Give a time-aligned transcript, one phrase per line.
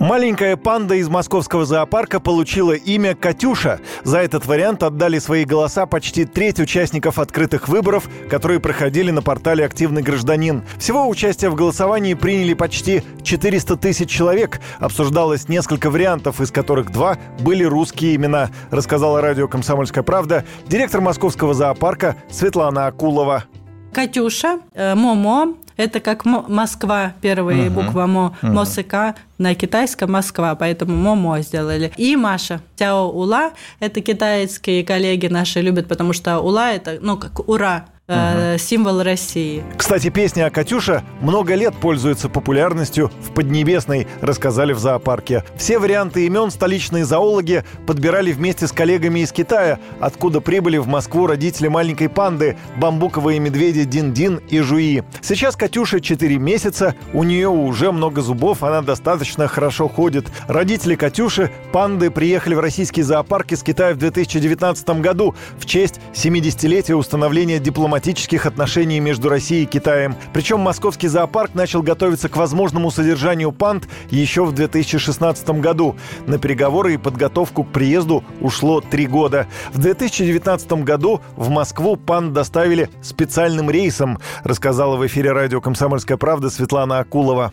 [0.00, 3.80] Маленькая панда из московского зоопарка получила имя Катюша.
[4.02, 9.62] За этот вариант отдали свои голоса почти треть участников открытых выборов, которые проходили на портале
[9.62, 10.64] «Активный гражданин».
[10.78, 14.62] Всего участие в голосовании приняли почти 400 тысяч человек.
[14.78, 21.52] Обсуждалось несколько вариантов, из которых два были русские имена, рассказала радио «Комсомольская правда» директор московского
[21.52, 23.44] зоопарка Светлана Акулова.
[23.92, 27.70] Катюша, э, Момо, это как Москва, первая uh-huh.
[27.70, 28.52] буква Мо, uh-huh.
[28.52, 31.90] Мосыка на китайском Москва, поэтому Момо сделали.
[31.96, 32.60] И Маша.
[32.76, 38.58] Тяо Ула, это китайские коллеги наши любят, потому что Ула это, ну, как ура, угу.
[38.58, 39.62] символ России.
[39.76, 45.44] Кстати, песня о Катюше много лет пользуется популярностью в Поднебесной, рассказали в зоопарке.
[45.56, 51.26] Все варианты имен столичные зоологи подбирали вместе с коллегами из Китая, откуда прибыли в Москву
[51.26, 55.04] родители маленькой панды, бамбуковые медведи Дин-Дин и Жуи.
[55.20, 60.26] Сейчас Катюше 4 месяца, у нее уже много зубов, она достаточно хорошо ходит.
[60.48, 66.94] Родители Катюши, панды, приехали в российский зоопарк из Китая в 2019 году в честь 70-летия
[66.94, 70.16] установления дипломатии дипломатических отношений между Россией и Китаем.
[70.32, 75.96] Причем московский зоопарк начал готовиться к возможному содержанию панд еще в 2016 году.
[76.26, 79.46] На переговоры и подготовку к приезду ушло три года.
[79.74, 86.48] В 2019 году в Москву панд доставили специальным рейсом, рассказала в эфире радио «Комсомольская правда»
[86.48, 87.52] Светлана Акулова.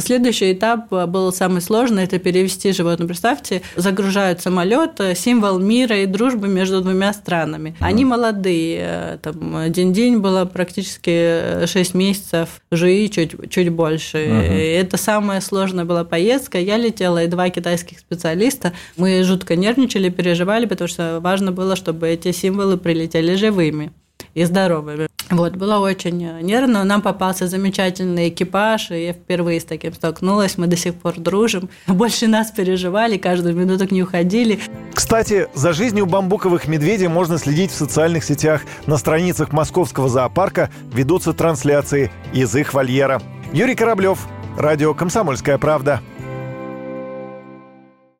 [0.00, 3.06] Следующий этап э, был самый сложный, это перевести животное.
[3.06, 7.76] Представьте, загружают самолет, э, символ мира и дружбы между двумя странами.
[7.80, 14.18] Они молодые, э, там, день-день было практически 6 месяцев, жуи чуть, чуть больше.
[14.18, 14.80] Uh-huh.
[14.80, 16.58] Это самая сложная была поездка.
[16.58, 18.72] Я летела, и два китайских специалиста.
[18.96, 23.92] Мы жутко нервничали, переживали, потому что важно было, чтобы эти символы прилетели живыми
[24.38, 25.08] и здоровыми.
[25.30, 26.84] Вот, было очень нервно.
[26.84, 30.56] Нам попался замечательный экипаж, и я впервые с таким столкнулась.
[30.56, 31.68] Мы до сих пор дружим.
[31.86, 34.60] Больше нас переживали, каждую минуту к ней уходили.
[34.94, 38.62] Кстати, за жизнью бамбуковых медведей можно следить в социальных сетях.
[38.86, 43.20] На страницах московского зоопарка ведутся трансляции из их вольера.
[43.52, 44.26] Юрий Кораблев,
[44.56, 46.00] радио «Комсомольская правда».